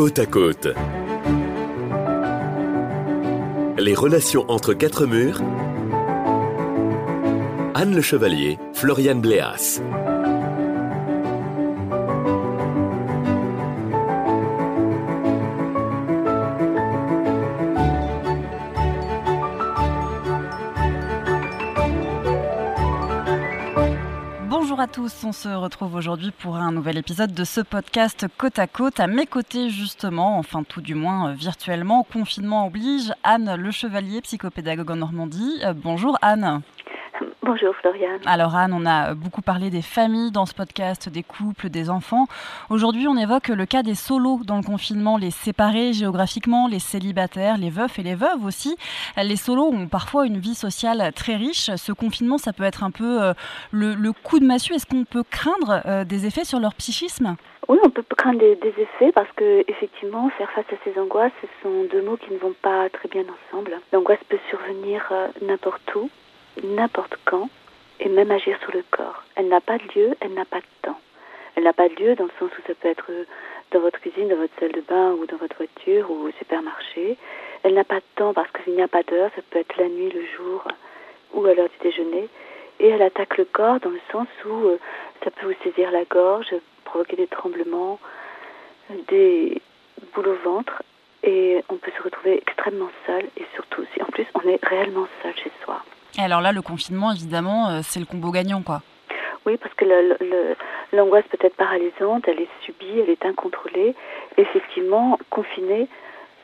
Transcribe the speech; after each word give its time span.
Côte 0.00 0.18
à 0.18 0.24
côte. 0.24 0.68
Les 3.76 3.94
relations 3.94 4.46
entre 4.48 4.72
quatre 4.72 5.04
murs. 5.04 5.42
Anne 7.74 7.94
Le 7.94 8.00
Chevalier, 8.00 8.58
Floriane 8.72 9.20
Bléas. 9.20 9.82
Bonjour 24.70 24.84
à 24.84 24.86
tous, 24.86 25.24
on 25.24 25.32
se 25.32 25.48
retrouve 25.48 25.96
aujourd'hui 25.96 26.30
pour 26.30 26.54
un 26.54 26.70
nouvel 26.70 26.96
épisode 26.96 27.34
de 27.34 27.42
ce 27.42 27.60
podcast 27.60 28.26
Côte 28.38 28.60
à 28.60 28.68
Côte. 28.68 29.00
À 29.00 29.08
mes 29.08 29.26
côtés 29.26 29.68
justement, 29.68 30.38
enfin 30.38 30.62
tout 30.62 30.80
du 30.80 30.94
moins 30.94 31.30
euh, 31.30 31.32
virtuellement, 31.32 32.04
confinement 32.04 32.68
oblige, 32.68 33.12
Anne 33.24 33.56
Le 33.56 33.72
Chevalier, 33.72 34.20
psychopédagogue 34.20 34.92
en 34.92 34.96
Normandie. 34.96 35.58
Euh, 35.64 35.72
bonjour 35.74 36.16
Anne. 36.22 36.62
Bonjour 37.52 37.74
Floriane. 37.74 38.20
Alors 38.26 38.54
Anne, 38.54 38.72
on 38.72 38.86
a 38.86 39.12
beaucoup 39.14 39.42
parlé 39.42 39.70
des 39.70 39.82
familles 39.82 40.30
dans 40.30 40.46
ce 40.46 40.54
podcast, 40.54 41.08
des 41.08 41.24
couples, 41.24 41.68
des 41.68 41.90
enfants. 41.90 42.26
Aujourd'hui, 42.70 43.08
on 43.08 43.16
évoque 43.16 43.48
le 43.48 43.66
cas 43.66 43.82
des 43.82 43.96
solos 43.96 44.42
dans 44.44 44.56
le 44.56 44.62
confinement, 44.62 45.16
les 45.16 45.32
séparés 45.32 45.92
géographiquement, 45.92 46.68
les 46.68 46.78
célibataires, 46.78 47.58
les 47.58 47.70
veufs 47.70 47.98
et 47.98 48.04
les 48.04 48.14
veuves 48.14 48.44
aussi. 48.44 48.76
Les 49.16 49.34
solos 49.34 49.66
ont 49.66 49.88
parfois 49.88 50.26
une 50.26 50.38
vie 50.38 50.54
sociale 50.54 51.12
très 51.12 51.34
riche. 51.34 51.74
Ce 51.74 51.90
confinement, 51.90 52.38
ça 52.38 52.52
peut 52.52 52.62
être 52.62 52.84
un 52.84 52.92
peu 52.92 53.20
euh, 53.20 53.32
le, 53.72 54.12
coup 54.12 54.38
de 54.38 54.46
massue. 54.46 54.74
Est-ce 54.74 54.86
qu'on 54.86 55.02
peut 55.02 55.24
craindre 55.28 55.82
euh, 55.86 56.04
des 56.04 56.26
effets 56.26 56.44
sur 56.44 56.60
leur 56.60 56.74
psychisme? 56.74 57.34
Oui, 57.66 57.78
on 57.82 57.90
peut 57.90 58.04
craindre 58.16 58.38
des, 58.38 58.74
effets 58.78 59.10
parce 59.10 59.30
que 59.34 59.64
effectivement, 59.66 60.30
faire 60.38 60.50
face 60.52 60.66
à 60.70 60.76
ces 60.84 60.96
angoisses, 61.00 61.32
ce 61.42 61.48
sont 61.64 61.82
deux 61.90 62.02
mots 62.02 62.16
qui 62.16 62.32
ne 62.32 62.38
vont 62.38 62.54
pas 62.62 62.88
très 62.90 63.08
bien 63.08 63.24
ensemble. 63.24 63.80
L'angoisse 63.92 64.22
peut 64.28 64.38
survenir 64.50 65.04
euh, 65.10 65.26
n'importe 65.42 65.92
où, 65.96 66.08
n'importe 66.62 67.16
quand 67.24 67.48
et 68.00 68.08
même 68.08 68.30
agir 68.30 68.58
sur 68.62 68.72
le 68.72 68.84
corps. 68.90 69.22
Elle 69.36 69.48
n'a 69.48 69.60
pas 69.60 69.78
de 69.78 69.84
lieu, 69.94 70.16
elle 70.20 70.34
n'a 70.34 70.44
pas 70.44 70.60
de 70.60 70.66
temps. 70.82 70.98
Elle 71.56 71.64
n'a 71.64 71.72
pas 71.72 71.88
de 71.88 71.94
lieu 71.94 72.14
dans 72.14 72.24
le 72.24 72.30
sens 72.38 72.50
où 72.50 72.62
ça 72.66 72.74
peut 72.74 72.88
être 72.88 73.10
dans 73.72 73.80
votre 73.80 74.00
cuisine, 74.00 74.28
dans 74.28 74.36
votre 74.36 74.58
salle 74.58 74.72
de 74.72 74.80
bain 74.80 75.12
ou 75.12 75.26
dans 75.26 75.36
votre 75.36 75.56
voiture 75.56 76.10
ou 76.10 76.28
au 76.28 76.30
supermarché. 76.38 77.16
Elle 77.62 77.74
n'a 77.74 77.84
pas 77.84 77.96
de 77.96 78.04
temps 78.16 78.32
parce 78.32 78.50
qu'il 78.52 78.74
n'y 78.74 78.82
a 78.82 78.88
pas 78.88 79.02
d'heure, 79.02 79.30
ça 79.36 79.42
peut 79.50 79.58
être 79.58 79.76
la 79.76 79.88
nuit, 79.88 80.10
le 80.10 80.24
jour 80.36 80.66
ou 81.34 81.44
à 81.46 81.54
l'heure 81.54 81.68
du 81.68 81.88
déjeuner. 81.88 82.28
Et 82.78 82.88
elle 82.88 83.02
attaque 83.02 83.36
le 83.36 83.44
corps 83.44 83.80
dans 83.80 83.90
le 83.90 84.00
sens 84.10 84.28
où 84.46 84.68
euh, 84.68 84.78
ça 85.22 85.30
peut 85.30 85.46
vous 85.46 85.62
saisir 85.62 85.90
la 85.90 86.04
gorge, 86.04 86.54
provoquer 86.84 87.16
des 87.16 87.26
tremblements, 87.26 88.00
des 89.08 89.60
boules 90.14 90.28
au 90.28 90.34
ventre 90.36 90.82
et 91.22 91.62
on 91.68 91.76
peut 91.76 91.92
se 91.96 92.02
retrouver 92.02 92.38
extrêmement 92.38 92.90
seul 93.06 93.24
et 93.36 93.44
surtout 93.54 93.84
si 93.92 94.02
en 94.02 94.06
plus 94.06 94.26
on 94.34 94.48
est 94.48 94.64
réellement 94.64 95.06
seul 95.22 95.34
chez 95.36 95.52
soi. 95.62 95.82
Alors 96.18 96.40
là, 96.40 96.52
le 96.52 96.62
confinement, 96.62 97.12
évidemment, 97.12 97.68
euh, 97.68 97.80
c'est 97.82 98.00
le 98.00 98.06
combo 98.06 98.30
gagnant, 98.30 98.62
quoi. 98.62 98.82
Oui, 99.46 99.56
parce 99.56 99.74
que 99.74 99.86
l'angoisse 100.92 101.24
peut 101.30 101.38
être 101.40 101.56
paralysante, 101.56 102.28
elle 102.28 102.40
est 102.40 102.48
subie, 102.64 103.00
elle 103.00 103.08
est 103.08 103.24
incontrôlée. 103.24 103.94
Effectivement, 104.36 105.18
confiné 105.30 105.88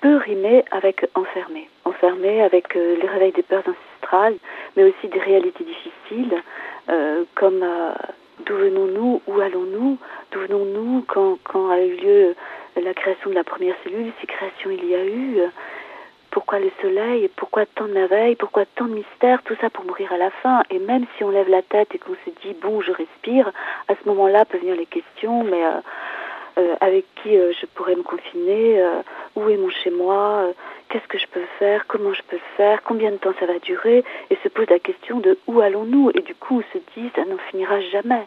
peut 0.00 0.16
rimer 0.16 0.64
avec 0.70 1.06
enfermé. 1.14 1.68
Enfermé 1.84 2.42
avec 2.42 2.74
euh, 2.74 2.96
les 3.00 3.06
réveils 3.06 3.32
des 3.32 3.42
peurs 3.42 3.62
ancestrales, 3.62 4.36
mais 4.76 4.84
aussi 4.84 5.08
des 5.08 5.20
réalités 5.20 5.64
difficiles, 5.64 6.42
euh, 6.88 7.24
comme 7.34 7.64
d'où 8.46 8.56
venons-nous, 8.56 9.22
où 9.26 9.40
allons-nous, 9.40 9.98
d'où 10.32 10.40
venons-nous 10.40 11.04
quand, 11.06 11.38
quand 11.44 11.70
a 11.70 11.80
eu 11.80 11.96
lieu 11.96 12.34
la 12.82 12.94
création 12.94 13.30
de 13.30 13.34
la 13.34 13.44
première 13.44 13.76
cellule, 13.84 14.10
si 14.20 14.26
création 14.26 14.70
il 14.70 14.84
y 14.88 14.94
a 14.94 15.04
eu, 15.04 15.38
pourquoi 16.30 16.60
le 16.60 16.70
soleil? 16.80 17.28
Pourquoi 17.36 17.66
tant 17.66 17.86
de 17.86 17.92
merveilles? 17.92 18.36
Pourquoi 18.36 18.64
tant 18.76 18.86
de 18.86 18.94
mystères? 18.94 19.42
Tout 19.42 19.56
ça 19.60 19.68
pour 19.70 19.84
mourir 19.84 20.12
à 20.12 20.16
la 20.16 20.30
fin. 20.30 20.62
Et 20.70 20.78
même 20.78 21.06
si 21.16 21.24
on 21.24 21.30
lève 21.30 21.48
la 21.48 21.62
tête 21.62 21.94
et 21.94 21.98
qu'on 21.98 22.14
se 22.14 22.30
dit 22.42 22.54
bon, 22.60 22.80
je 22.80 22.92
respire, 22.92 23.50
à 23.88 23.94
ce 23.94 24.08
moment-là 24.08 24.44
peuvent 24.44 24.60
venir 24.60 24.76
les 24.76 24.86
questions. 24.86 25.42
Mais 25.42 25.64
euh, 25.64 25.80
euh, 26.58 26.74
avec 26.80 27.04
qui 27.16 27.36
euh, 27.36 27.52
je 27.60 27.66
pourrais 27.66 27.96
me 27.96 28.02
confiner 28.02 28.82
Où 29.36 29.48
est 29.48 29.56
mon 29.56 29.70
chez 29.70 29.90
moi 29.90 30.52
Qu'est-ce 30.88 31.06
que 31.08 31.18
je 31.18 31.26
peux 31.26 31.46
faire 31.58 31.86
Comment 31.86 32.12
je 32.12 32.22
peux 32.22 32.40
faire 32.56 32.82
Combien 32.84 33.10
de 33.10 33.16
temps 33.16 33.34
ça 33.40 33.46
va 33.46 33.58
durer? 33.58 34.04
Et 34.30 34.38
se 34.42 34.48
pose 34.48 34.68
la 34.70 34.78
question 34.78 35.18
de 35.18 35.38
où 35.46 35.60
allons-nous? 35.60 36.10
Et 36.14 36.20
du 36.20 36.34
coup, 36.34 36.60
on 36.60 36.78
se 36.78 36.82
dit 36.96 37.10
ça 37.16 37.24
n'en 37.24 37.38
finira 37.50 37.80
jamais. 37.80 38.26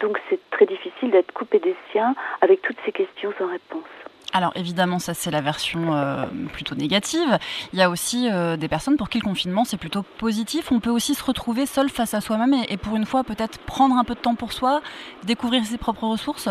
Donc 0.00 0.18
c'est 0.28 0.40
très 0.50 0.66
difficile 0.66 1.10
d'être 1.10 1.32
coupé 1.32 1.58
des 1.58 1.76
siens 1.90 2.14
avec 2.40 2.62
toutes 2.62 2.78
ces 2.84 2.92
questions 2.92 3.32
sans 3.38 3.46
réponse. 3.46 3.84
Alors 4.32 4.52
évidemment, 4.54 4.98
ça 4.98 5.12
c'est 5.12 5.30
la 5.30 5.40
version 5.40 5.94
euh, 5.94 6.24
plutôt 6.52 6.76
négative. 6.76 7.38
Il 7.72 7.78
y 7.78 7.82
a 7.82 7.90
aussi 7.90 8.28
euh, 8.30 8.56
des 8.56 8.68
personnes 8.68 8.96
pour 8.96 9.08
qui 9.08 9.18
le 9.18 9.24
confinement 9.24 9.64
c'est 9.64 9.76
plutôt 9.76 10.02
positif. 10.18 10.70
On 10.70 10.80
peut 10.80 10.90
aussi 10.90 11.14
se 11.14 11.24
retrouver 11.24 11.66
seul 11.66 11.88
face 11.88 12.14
à 12.14 12.20
soi-même 12.20 12.54
et, 12.68 12.76
pour 12.76 12.96
une 12.96 13.06
fois 13.06 13.24
peut-être 13.24 13.58
prendre 13.58 13.96
un 13.96 14.04
peu 14.04 14.14
de 14.14 14.20
temps 14.20 14.36
pour 14.36 14.52
soi, 14.52 14.80
découvrir 15.24 15.64
ses 15.64 15.78
propres 15.78 16.04
ressources. 16.04 16.48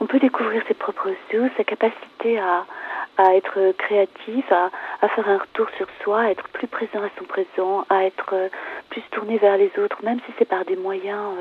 On 0.00 0.06
peut 0.06 0.18
découvrir 0.18 0.62
ses 0.68 0.74
propres 0.74 1.08
ressources, 1.08 1.52
sa 1.56 1.64
capacité 1.64 2.38
à, 2.38 2.64
être 3.34 3.72
créatif, 3.78 4.44
à, 4.50 5.08
faire 5.08 5.28
un 5.28 5.38
retour 5.38 5.66
sur 5.76 5.86
soi, 6.02 6.22
à 6.22 6.30
être 6.30 6.48
plus 6.48 6.66
présent 6.66 7.02
à 7.02 7.08
son 7.18 7.24
présent, 7.24 7.84
à 7.88 8.04
être 8.04 8.30
euh, 8.32 8.48
plus 8.90 9.02
tourné 9.12 9.38
vers 9.38 9.56
les 9.56 9.70
autres, 9.78 9.98
même 10.02 10.18
si 10.26 10.32
c'est 10.38 10.44
par 10.44 10.64
des 10.64 10.76
moyens 10.76 11.34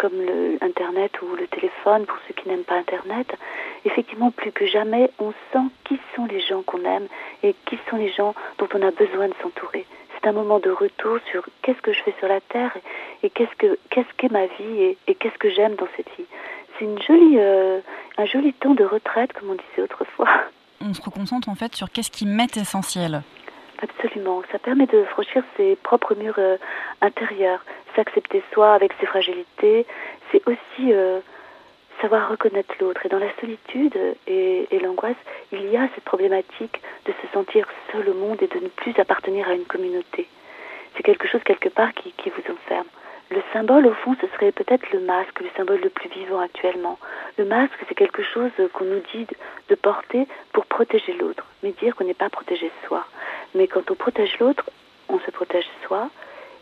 comme 0.00 0.22
l'Internet 0.62 1.12
ou 1.20 1.36
le 1.36 1.46
téléphone 1.46 2.06
pour 2.06 2.16
ceux 2.26 2.32
qui 2.32 2.48
n'aiment 2.48 2.64
pas 2.64 2.76
Internet, 2.76 3.36
effectivement, 3.84 4.30
plus 4.30 4.50
que 4.50 4.66
jamais, 4.66 5.10
on 5.18 5.32
sent 5.52 5.66
qui 5.84 5.98
sont 6.16 6.24
les 6.24 6.40
gens 6.40 6.62
qu'on 6.62 6.82
aime 6.84 7.06
et 7.42 7.54
qui 7.66 7.78
sont 7.90 7.96
les 7.96 8.10
gens 8.10 8.34
dont 8.58 8.68
on 8.72 8.80
a 8.80 8.90
besoin 8.92 9.28
de 9.28 9.34
s'entourer. 9.42 9.84
C'est 10.14 10.26
un 10.26 10.32
moment 10.32 10.58
de 10.58 10.70
retour 10.70 11.18
sur 11.30 11.44
qu'est-ce 11.60 11.82
que 11.82 11.92
je 11.92 12.02
fais 12.02 12.14
sur 12.18 12.28
la 12.28 12.40
Terre 12.40 12.74
et 13.22 13.28
qu'est-ce 13.28 13.54
que 13.56 13.78
qu'est-ce 13.90 14.08
qu'est 14.16 14.30
ma 14.30 14.46
vie 14.46 14.96
et, 15.06 15.14
qu'est-ce 15.14 15.38
que 15.38 15.50
j'aime 15.50 15.74
dans 15.76 15.88
cette 15.96 16.08
vie. 16.16 16.26
C'est 16.78 16.86
une 16.86 17.00
jolie, 17.02 17.36
euh, 17.38 17.80
un 18.16 18.24
joli 18.24 18.54
temps 18.54 18.74
de 18.74 18.84
retraite, 18.84 19.32
comme 19.34 19.50
on 19.50 19.54
disait 19.54 19.82
autrefois. 19.82 20.28
On 20.82 20.94
se 20.94 21.02
reconcentre 21.02 21.50
en 21.50 21.54
fait 21.54 21.74
sur 21.74 21.90
qu'est-ce 21.90 22.10
qui 22.10 22.24
m'est 22.24 22.56
essentiel. 22.56 23.22
Absolument. 23.82 24.42
Ça 24.52 24.58
permet 24.58 24.86
de 24.86 25.04
franchir 25.04 25.42
ses 25.56 25.76
propres 25.76 26.14
murs 26.14 26.38
euh, 26.38 26.56
intérieurs, 27.00 27.64
s'accepter 27.94 28.42
soi 28.52 28.74
avec 28.74 28.92
ses 29.00 29.06
fragilités. 29.06 29.86
C'est 30.30 30.42
aussi 30.46 30.92
euh, 30.92 31.20
savoir 32.00 32.28
reconnaître 32.30 32.74
l'autre. 32.80 33.04
Et 33.06 33.08
dans 33.08 33.18
la 33.18 33.32
solitude 33.40 33.96
et, 34.26 34.66
l'angoisse, 34.82 35.16
il 35.52 35.70
y 35.70 35.76
a 35.76 35.88
cette 35.94 36.04
problématique 36.04 36.80
de 37.06 37.12
se 37.12 37.32
sentir 37.32 37.66
seul 37.92 38.08
au 38.08 38.14
monde 38.14 38.42
et 38.42 38.46
de 38.46 38.58
ne 38.58 38.68
plus 38.68 38.98
appartenir 38.98 39.48
à 39.48 39.54
une 39.54 39.64
communauté. 39.64 40.28
C'est 40.96 41.02
quelque 41.02 41.28
chose 41.28 41.42
quelque 41.44 41.68
part 41.68 41.92
qui, 41.94 42.12
qui 42.12 42.30
vous 42.30 42.52
enferme. 42.52 42.86
Le 43.30 43.42
symbole, 43.52 43.86
au 43.86 43.94
fond, 43.94 44.16
ce 44.20 44.26
serait 44.34 44.50
peut-être 44.50 44.90
le 44.92 44.98
masque, 44.98 45.38
le 45.40 45.48
symbole 45.56 45.80
le 45.80 45.90
plus 45.90 46.08
vivant 46.08 46.40
actuellement. 46.40 46.98
Le 47.38 47.44
masque, 47.44 47.78
c'est 47.88 47.94
quelque 47.94 48.24
chose 48.24 48.50
qu'on 48.72 48.84
nous 48.84 49.02
dit 49.14 49.26
de 49.68 49.74
porter 49.76 50.26
pour 50.52 50.66
protéger 50.66 51.12
l'autre, 51.12 51.46
mais 51.62 51.70
dire 51.70 51.94
qu'on 51.94 52.04
n'est 52.04 52.14
pas 52.14 52.28
protégé 52.28 52.72
soi. 52.88 53.06
Mais 53.54 53.68
quand 53.68 53.88
on 53.88 53.94
protège 53.94 54.36
l'autre, 54.40 54.68
on 55.08 55.20
se 55.20 55.30
protège 55.30 55.68
soi. 55.86 56.10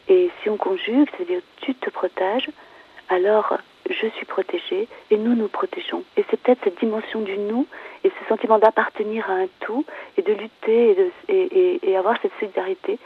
Et 0.08 0.30
si 0.42 0.50
on 0.50 0.56
conjugue, 0.56 1.08
c'est-à-dire 1.16 1.40
tu 1.60 1.74
te 1.74 1.90
protèges, 1.90 2.50
alors 3.08 3.58
je 3.88 4.06
suis 4.08 4.26
protégée 4.26 4.88
et 5.10 5.16
nous 5.16 5.34
nous 5.34 5.48
protégeons. 5.48 6.04
Et 6.16 6.24
c'est 6.30 6.40
peut-être 6.40 6.60
cette 6.64 6.78
dimension 6.78 7.20
du 7.20 7.38
nous 7.38 7.66
et 8.04 8.10
ce 8.10 8.28
sentiment 8.28 8.58
d'appartenir 8.58 9.30
à 9.30 9.34
un 9.34 9.46
tout 9.60 9.84
et 10.16 10.22
de 10.22 10.32
lutter 10.32 10.90
et, 10.90 10.94
de, 10.94 11.10
et, 11.28 11.90
et 11.90 11.96
avoir 11.96 12.20
cette 12.20 12.32
solidarité 12.38 12.98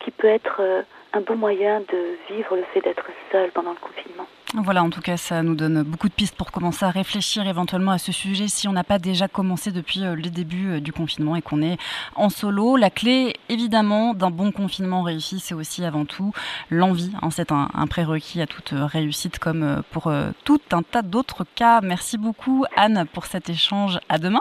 qui 0.00 0.10
peut 0.10 0.28
être 0.28 0.58
euh, 0.60 0.82
un 1.16 1.20
bon 1.20 1.36
moyen 1.36 1.80
de 1.80 2.16
vivre 2.34 2.56
le 2.56 2.64
fait 2.72 2.80
d'être 2.80 3.06
seul 3.30 3.50
pendant 3.52 3.70
le 3.70 3.78
confinement. 3.78 4.26
Voilà, 4.56 4.84
en 4.84 4.90
tout 4.90 5.00
cas, 5.00 5.16
ça 5.16 5.42
nous 5.42 5.56
donne 5.56 5.82
beaucoup 5.82 6.08
de 6.08 6.14
pistes 6.14 6.36
pour 6.36 6.52
commencer 6.52 6.84
à 6.84 6.90
réfléchir 6.90 7.46
éventuellement 7.48 7.90
à 7.90 7.98
ce 7.98 8.12
sujet 8.12 8.46
si 8.46 8.68
on 8.68 8.72
n'a 8.72 8.84
pas 8.84 8.98
déjà 8.98 9.26
commencé 9.26 9.72
depuis 9.72 10.04
euh, 10.04 10.14
les 10.14 10.30
débuts 10.30 10.74
euh, 10.74 10.80
du 10.80 10.92
confinement 10.92 11.34
et 11.34 11.42
qu'on 11.42 11.60
est 11.60 11.76
en 12.14 12.28
solo. 12.28 12.76
La 12.76 12.90
clé, 12.90 13.34
évidemment, 13.48 14.14
d'un 14.14 14.30
bon 14.30 14.52
confinement 14.52 15.02
réussi, 15.02 15.40
c'est 15.40 15.54
aussi 15.54 15.84
avant 15.84 16.04
tout 16.04 16.32
l'envie. 16.70 17.12
Hein, 17.20 17.30
c'est 17.30 17.50
un, 17.50 17.68
prérequis 17.88 18.40
à 18.40 18.46
toute 18.46 18.72
réussite 18.72 19.38
comme 19.38 19.82
pour 19.90 20.12
tout 20.44 20.60
un 20.72 20.82
tas 20.82 21.02
d'autres 21.02 21.44
cas. 21.54 21.80
Merci 21.80 22.16
beaucoup, 22.16 22.64
Anne, 22.76 23.06
pour 23.12 23.26
cet 23.26 23.48
échange. 23.50 23.98
À 24.08 24.18
demain. 24.18 24.40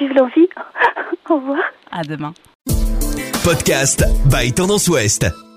Vive 0.00 0.12
l'envie. 0.14 0.48
Au 1.30 1.36
revoir. 1.36 1.58
À 1.90 2.02
demain. 2.02 2.34
Podcast 3.44 4.04
by 4.30 4.52
Tendance 4.52 4.88
Ouest. 4.88 5.47